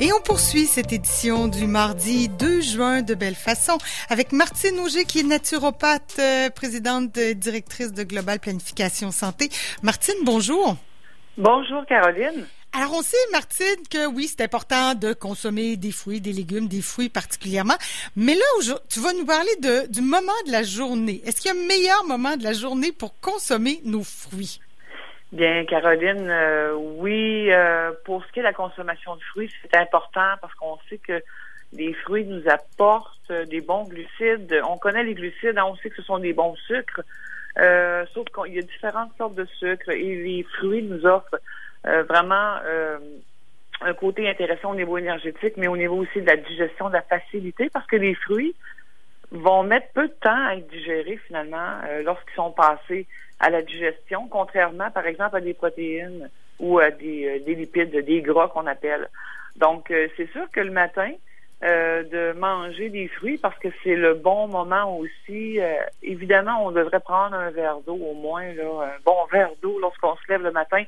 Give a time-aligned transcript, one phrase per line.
[0.00, 5.04] Et on poursuit cette édition du mardi 2 juin de belle façon avec Martine Auger
[5.04, 9.48] qui est naturopathe, euh, présidente directrice de Global Planification Santé.
[9.82, 10.76] Martine, bonjour.
[11.36, 12.46] Bonjour Caroline.
[12.72, 16.82] Alors on sait, Martine, que oui, c'est important de consommer des fruits, des légumes, des
[16.82, 17.76] fruits particulièrement.
[18.14, 21.22] Mais là, tu vas nous parler de, du moment de la journée.
[21.24, 24.60] Est-ce qu'il y a un meilleur moment de la journée pour consommer nos fruits?
[25.30, 29.76] Bien, Caroline, euh, oui, euh, pour ce qui est de la consommation de fruits, c'est
[29.76, 31.22] important parce qu'on sait que
[31.74, 34.62] les fruits nous apportent des bons glucides.
[34.66, 37.02] On connaît les glucides, hein, on sait que ce sont des bons sucres,
[37.58, 41.38] euh, sauf qu'il y a différentes sortes de sucres et les fruits nous offrent
[41.84, 42.56] vraiment
[43.80, 47.02] un côté intéressant au niveau énergétique, mais au niveau aussi de la digestion, de la
[47.02, 48.54] facilité, parce que les fruits
[49.30, 53.06] vont mettre peu de temps à être digérés finalement lorsqu'ils sont passés
[53.40, 56.28] à la digestion, contrairement, par exemple, à des protéines
[56.58, 59.08] ou à des, euh, des lipides, des gras qu'on appelle.
[59.56, 61.10] Donc, euh, c'est sûr que le matin,
[61.64, 65.58] euh, de manger des fruits parce que c'est le bon moment aussi.
[66.02, 70.14] évidemment, on devrait prendre un verre d'eau au moins, là, un bon verre d'eau lorsqu'on
[70.16, 70.84] se lève le matin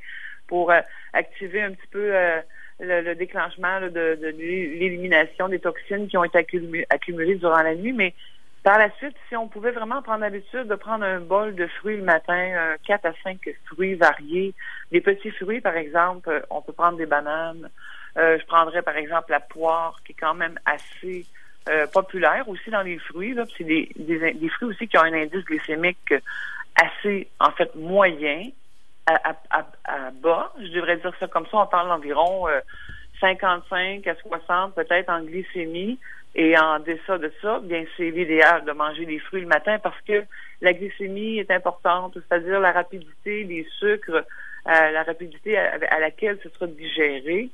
[0.47, 0.73] pour
[1.13, 2.13] activer un petit peu
[2.91, 6.39] le, déclenchement de, l'élimination des toxines qui ont été
[6.91, 7.93] accumulées durant la nuit.
[7.93, 8.15] Mais
[8.63, 11.97] par la suite, si on pouvait vraiment prendre l'habitude de prendre un bol de fruits
[11.97, 14.55] le matin, quatre à cinq fruits variés,
[14.93, 17.69] des petits fruits, par exemple, euh, on peut prendre des bananes.
[18.17, 21.27] Euh, je prendrais, par exemple, la poire, qui est quand même assez
[21.69, 23.37] euh, populaire aussi dans les fruits.
[23.57, 26.15] C'est des, fruits aussi qui ont un indice glycémique
[26.75, 28.49] assez, en fait, moyen,
[29.07, 30.53] à, à, à, bas.
[30.59, 31.59] Je devrais dire ça comme ça.
[31.59, 32.47] On parle d'environ
[33.21, 35.99] 55 à 60 peut-être en glycémie.
[36.35, 40.01] Et en deçà de ça, bien, c'est l'idéal de manger des fruits le matin parce
[40.03, 40.23] que
[40.61, 44.25] la glycémie est importante, c'est-à-dire la rapidité, les sucres,
[44.69, 47.49] euh, la rapidité à, laquelle ce sera digéré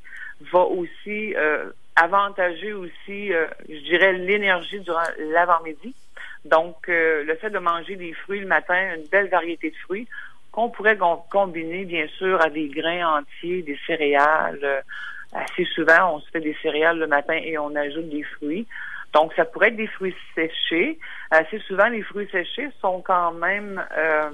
[0.53, 5.95] va aussi euh, avantager aussi, euh, je dirais, l'énergie durant l'avant-midi.
[6.45, 10.07] Donc, le fait de manger des fruits le matin, une belle variété de fruits,
[10.57, 10.97] qu'on pourrait
[11.31, 14.83] combiner, bien sûr, à des grains entiers, des céréales,
[15.35, 18.67] assez souvent, on se fait des céréales le matin et on ajoute des fruits.
[19.13, 20.99] Donc, ça pourrait être des fruits séchés.
[21.31, 24.31] Assez souvent, les fruits séchés sont quand même, euh,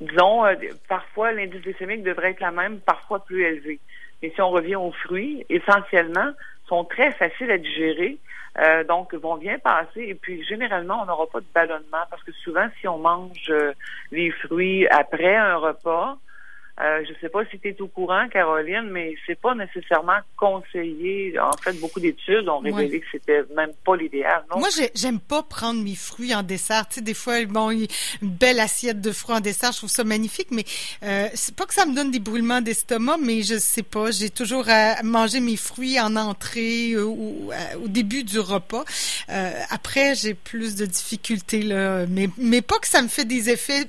[0.00, 0.54] disons, euh,
[0.88, 3.80] parfois l'indice glycémique devrait être la même, parfois plus élevé.
[4.22, 6.32] Mais si on revient aux fruits, essentiellement,
[6.68, 8.18] sont très faciles à digérer,
[8.58, 10.02] euh, donc vont bien passer.
[10.02, 13.52] Et puis, généralement, on n'aura pas de ballonnement parce que souvent, si on mange
[14.12, 16.18] les fruits après un repas,
[16.80, 20.18] euh, je ne sais pas si tu es au courant, Caroline, mais c'est pas nécessairement
[20.36, 21.38] conseillé.
[21.40, 24.44] En fait, beaucoup d'études ont révélé que c'était même pas l'idéal.
[24.54, 26.86] Moi, j'aime pas prendre mes fruits en dessert.
[26.88, 27.88] Tu sais, des fois, bon, une
[28.22, 30.64] belle assiette de fruits en dessert, je trouve ça magnifique, mais
[31.02, 34.12] euh, c'est pas que ça me donne des brûlements d'estomac, mais je sais pas.
[34.12, 37.50] J'ai toujours à manger mes fruits en entrée euh, ou
[37.82, 38.84] au début du repas.
[39.70, 43.86] après, j'ai plus de difficultés là, mais mais pas que ça me fait des effets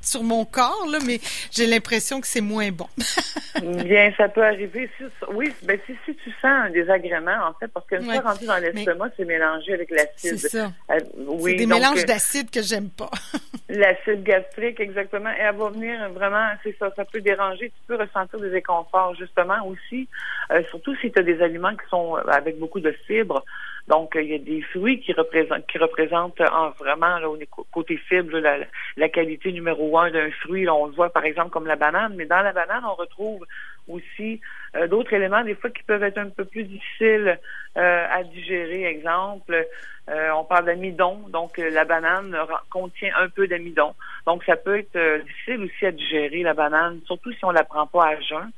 [0.00, 1.20] sur mon corps, là, mais
[1.50, 2.86] j'ai l'impression que c'est moins bon.
[3.84, 4.88] Bien, ça peut arriver.
[5.32, 8.58] oui, ben, si, si tu sens un désagrément, en fait, parce qu'une fois rendu dans
[8.58, 10.38] l'estomac, c'est mélangé avec l'acide.
[10.38, 10.72] C'est ça.
[10.90, 13.10] Euh, oui, c'est des mélanges euh, d'acide que j'aime pas.
[13.68, 15.30] l'acide gastrique, exactement.
[15.30, 17.70] Et elle va venir vraiment, c'est ça, ça peut déranger.
[17.70, 20.08] Tu peux ressentir des inconforts, justement, aussi,
[20.50, 23.44] euh, surtout si tu as des aliments qui sont avec beaucoup de fibres.
[23.92, 27.36] Donc, il y a des fruits qui représentent, qui représentent en vraiment, là, au
[27.70, 28.56] côté fibre, la,
[28.96, 30.66] la, qualité numéro un d'un fruit.
[30.66, 32.14] on le voit, par exemple, comme la banane.
[32.16, 33.44] Mais dans la banane, on retrouve
[33.88, 34.40] aussi
[34.76, 37.38] euh, d'autres éléments, des fois, qui peuvent être un peu plus difficiles
[37.76, 38.86] euh, à digérer.
[38.86, 39.62] Exemple,
[40.08, 41.28] euh, on parle d'amidon.
[41.28, 42.34] Donc, la banane
[42.70, 43.92] contient un peu d'amidon.
[44.26, 47.86] Donc, ça peut être difficile aussi à digérer, la banane, surtout si on la prend
[47.86, 48.50] pas à jeun.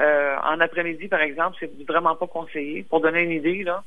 [0.00, 3.84] Euh, en après-midi, par exemple, c'est vraiment pas conseillé, pour donner une idée, là.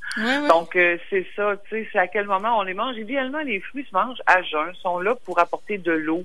[0.47, 2.97] Donc, euh, c'est ça, tu sais, c'est à quel moment on les mange.
[2.97, 6.23] Idéalement, les fruits se mangent à jeun, sont là pour apporter de l'eau,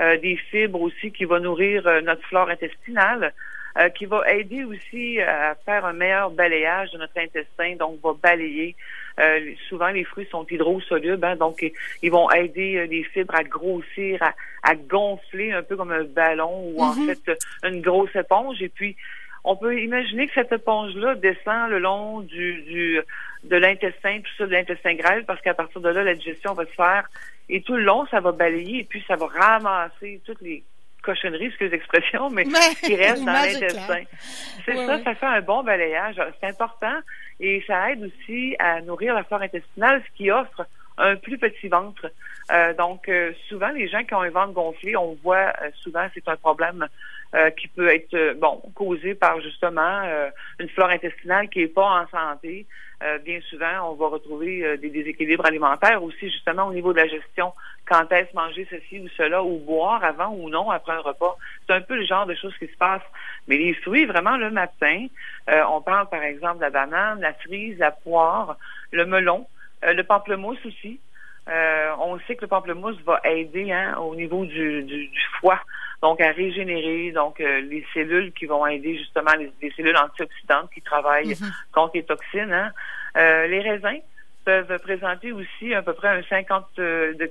[0.00, 3.32] euh, des fibres aussi qui vont nourrir notre flore intestinale.
[3.94, 8.76] qui va aider aussi à faire un meilleur balayage de notre intestin, donc va balayer.
[9.66, 11.64] souvent, les fruits sont hydrosolubles, hein, donc
[12.02, 14.22] ils vont aider les fibres à grossir,
[14.62, 17.06] à, gonfler un peu comme un ballon ou en mm-hmm.
[17.06, 18.60] fait une grosse éponge.
[18.60, 18.94] Et puis,
[19.44, 23.00] on peut imaginer que cette éponge-là descend le long du, du
[23.44, 26.64] de l'intestin, tout ça de l'intestin grêle, parce qu'à partir de là, la digestion va
[26.64, 27.08] se faire.
[27.48, 30.62] Et tout le long, ça va balayer et puis ça va ramasser toutes les
[31.02, 32.44] cochonneries, excusez l'expression, mais
[32.84, 34.02] qui restent dans l'intestin.
[34.64, 36.22] C'est ça, ça fait un bon balayage.
[36.40, 37.00] C'est important
[37.40, 40.64] et ça aide aussi à nourrir la flore intestinale, ce qui offre
[40.98, 42.10] un plus petit ventre.
[42.52, 46.06] Euh, donc, euh, souvent, les gens qui ont un ventre gonflé, on voit euh, souvent,
[46.14, 46.86] c'est un problème
[47.34, 51.74] euh, qui peut être euh, bon causé par justement euh, une flore intestinale qui est
[51.74, 52.66] pas en santé.
[53.24, 57.54] bien souvent, on va retrouver des déséquilibres alimentaires aussi justement au niveau de la gestion.
[57.86, 61.36] Quand est-ce manger ceci ou cela ou boire avant ou non après un repas?
[61.66, 63.10] C'est un peu le genre de choses qui se passent.
[63.48, 65.06] Mais les fruits, vraiment le matin,
[65.48, 68.56] on parle par exemple de la banane, la frise, la poire,
[68.92, 69.48] le melon,
[69.82, 71.00] le pamplemousse aussi.
[71.48, 75.60] on sait que le pamplemousse va aider hein, au niveau du, du foie
[76.02, 80.82] donc à régénérer donc euh, les cellules qui vont aider justement les, cellules antioxydantes qui
[80.82, 81.52] travaillent mhm.
[81.72, 82.52] contre les toxines.
[82.52, 82.72] Hein.
[83.16, 84.00] Euh, les raisins
[84.44, 87.30] peuvent présenter aussi à peu près un 50 euh, de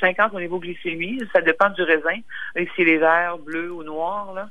[0.00, 2.18] 50 au niveau glycémie, ça dépend du raisin.
[2.56, 4.48] Ici les verts, bleus ou noirs là.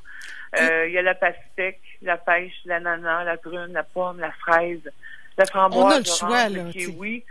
[0.85, 4.89] Il y a la pastèque, la pêche, l'ananas, la prune, la pomme, la fraise,
[5.37, 7.23] la framboise, le, kiwi,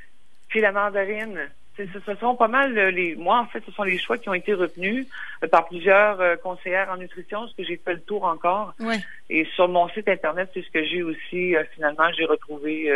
[0.48, 3.14] puis la mandarine ce sont pas mal euh, les.
[3.16, 5.06] Moi, en fait, ce sont les choix qui ont été retenus
[5.42, 8.74] euh, par plusieurs euh, conseillères en nutrition, parce que j'ai fait le tour encore.
[9.28, 11.54] Et sur mon site internet, c'est ce que j'ai aussi.
[11.74, 12.90] finalement, j'ai retrouvé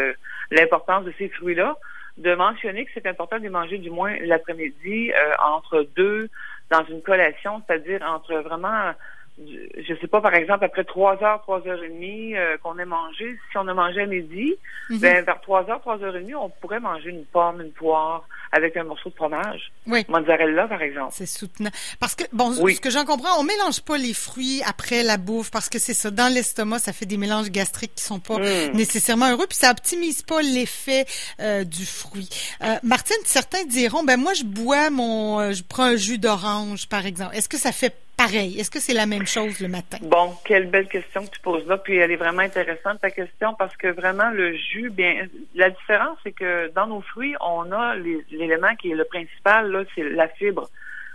[0.51, 1.77] l'importance de ces fruits-là.
[2.17, 5.13] De mentionner que c'est important de les manger du moins l'après-midi
[5.43, 6.29] entre deux
[6.71, 8.93] dans une collation, c'est-à-dire entre vraiment
[9.39, 12.85] je sais pas, par exemple, après trois heures, trois heures et demie euh, qu'on ait
[12.85, 14.55] mangé, si on a mangé à midi,
[14.91, 14.99] mhm.
[14.99, 18.25] ben, vers trois heures, trois heures et demie, on pourrait manger une pomme, une poire
[18.53, 19.73] avec un morceau de fromage.
[19.87, 20.05] Oui.
[20.09, 21.13] Mozzarella, par exemple.
[21.17, 21.71] C'est soutenant.
[22.01, 25.51] Parce que, bon, ce que j'en comprends, on mélange pas les fruits après la bouffe
[25.51, 26.11] parce que c'est ça.
[26.11, 28.73] Dans l'estomac, ça fait des mélanges gastriques qui sont pas hmm.
[28.75, 31.07] nécessairement heureux puis ça optimise pas l'effet
[31.41, 32.29] euh, du fruit.
[32.63, 37.07] Euh, Martine, certains diront, ben, moi, je bois mon, je prends un jus d'orange, par
[37.07, 37.37] exemple.
[37.37, 38.61] Est-ce que ça fait pareil?
[38.61, 39.97] Est-ce que c'est la même chose le matin?
[40.03, 41.79] Bon, quelle belle question que tu poses là.
[41.79, 46.19] Puis elle est vraiment intéressante, ta question, parce que vraiment, le jus, bien, la différence,
[46.23, 50.29] c'est que dans nos fruits, on a l'élément qui est le principal, là, c'est la
[50.29, 50.69] fibre.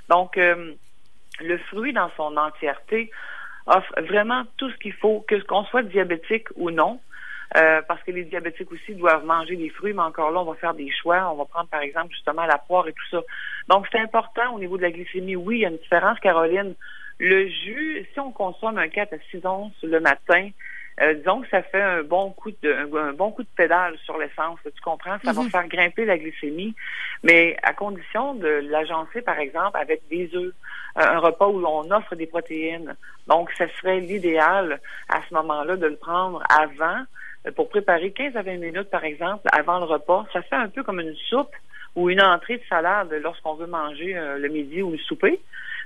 [0.09, 0.73] Donc, euh,
[1.41, 3.11] le fruit dans son entièreté
[3.67, 6.99] offre vraiment tout ce qu'il faut, que qu'on soit diabétique ou non.
[7.57, 10.55] Euh, parce que les diabétiques aussi doivent manger des fruits, mais encore là, on va
[10.55, 11.31] faire des choix.
[11.31, 13.21] On va prendre, par exemple, justement la poire et tout ça.
[13.69, 15.35] Donc, c'est important au niveau de la glycémie.
[15.35, 16.75] Oui, il y a une différence, Caroline.
[17.19, 20.49] Le jus, si on consomme un 4 à 6 onces le matin,
[21.01, 24.17] euh, disons que ça fait un bon coup de un, bon coup de pédale sur
[24.17, 25.49] l'essence, tu comprends, ça va mhm.
[25.49, 26.73] faire grimper la glycémie,
[27.21, 30.53] mais à condition de l'agencer par exemple avec des œufs,
[30.97, 32.95] euh, un repas où on offre des protéines.
[33.27, 34.79] Donc ça serait l'idéal
[35.09, 37.03] à ce moment-là de le prendre avant
[37.45, 40.25] euh, pour préparer 15 à 20 minutes par exemple avant le repas.
[40.31, 41.55] Ça fait un peu comme une soupe
[41.95, 45.39] ou une entrée de salade lorsqu'on veut manger le midi ou le souper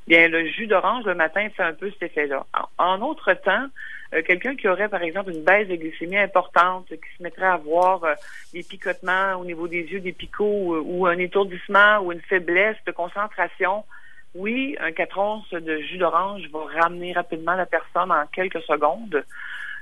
[0.10, 2.46] bien le jus d'orange le matin fait un peu cet effet-là.
[2.80, 3.68] En, autre temps,
[4.14, 7.54] euh, quelqu'un qui aurait par exemple une baisse de glycémie importante, qui se mettrait à
[7.54, 8.16] avoir euh,
[8.52, 12.78] des picotements au niveau des yeux, des picots euh, ou un étourdissement ou une faiblesse
[12.88, 13.86] de concentration,
[14.34, 19.24] oui, un 4 onces de jus d'orange va ramener rapidement la personne en quelques secondes.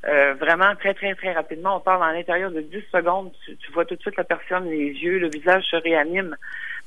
[0.04, 1.78] vraiment très, très, très rapidement.
[1.78, 3.32] On parle à l'intérieur de 10 secondes.
[3.46, 6.36] Tu, tu, vois tout de suite la personne, les yeux, le visage se réanime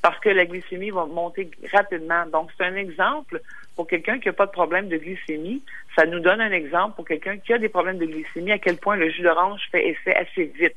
[0.02, 2.26] parce que la glycémie va monter rapidement.
[2.26, 3.40] Donc, c'est un exemple
[3.76, 5.62] pour quelqu'un qui n'a pas de problème de glycémie.
[5.96, 8.76] Ça nous donne un exemple pour quelqu'un qui a des problèmes de glycémie, à quel
[8.76, 10.76] point le jus d'orange fait effet assez vite.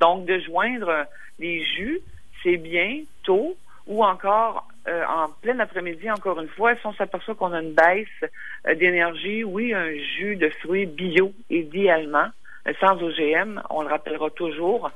[0.00, 1.06] Donc, de joindre
[1.38, 2.00] les jus,
[2.42, 7.34] c'est bien tôt ou encore euh, en plein après-midi, encore une fois, si on s'aperçoit
[7.34, 8.30] qu'on a une baisse
[8.66, 12.28] euh, d'énergie, oui, un jus de fruits bio, idéalement,
[12.66, 14.90] euh, sans OGM, on le rappellera toujours.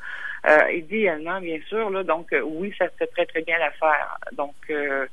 [0.47, 4.18] Euh, idéalement, bien sûr, là, donc euh, oui, ça fait très, très bien l'affaire.
[4.32, 5.06] Donc euh,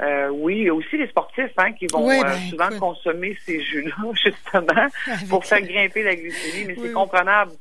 [0.00, 3.60] euh, oui, il y a aussi les sportifs hein, qui vont ben, souvent consommer ces
[3.60, 4.86] jus-là, justement,
[5.28, 7.52] pour faire grimper la glycémie, mais c'est comprenable.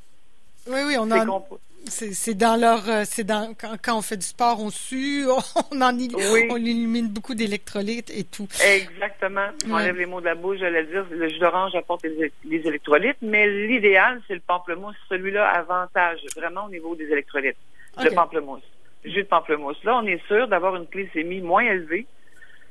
[0.67, 1.25] Oui, oui, on a
[1.89, 5.25] c'est dans leur, euh, c'est dans quand, on fait du sport, on sue,
[5.71, 5.97] on en
[6.49, 8.47] on élimine beaucoup d'électrolytes et tout.
[8.63, 9.47] Exactement.
[9.67, 12.31] On enlève les mots de la bouche, j'allais dire, le jus d'orange apporte les,
[12.67, 14.95] électrolytes, mais l'idéal, c'est le pamplemousse.
[15.09, 17.57] Celui-là avantage vraiment au niveau des électrolytes.
[18.01, 18.63] Le pamplemousse.
[19.03, 19.83] Le jus de pamplemousse.
[19.83, 22.05] Là, on est sûr d'avoir une glycémie moins élevée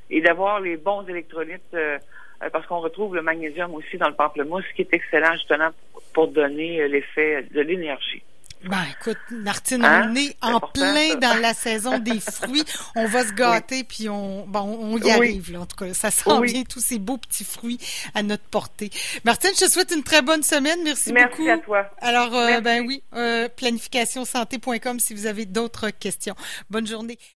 [0.09, 1.97] et d'avoir les bons électrolytes euh,
[2.41, 5.69] euh, parce qu'on retrouve le magnésium aussi dans le pamplemousse, qui est excellent justement
[6.13, 8.23] pour donner l'effet de l'énergie.
[8.63, 10.09] Ben, écoute, Martine, hein?
[10.09, 12.63] on est en plein dans la saison des fruits.
[12.95, 15.93] On va se gâter, puis on, bon, on y arrive, là, en tout cas.
[15.93, 17.79] Ça sent bien tous ces beaux petits fruits
[18.15, 18.89] à notre portée.
[19.23, 20.79] Martine, je te souhaite une très bonne semaine.
[20.83, 21.43] Merci, beaucoup.
[21.43, 21.89] Merci à toi.
[21.99, 26.35] Alors, euh, ben oui, euh, planificationsanté.com si vous avez d'autres questions.
[26.69, 27.19] Bonne journée.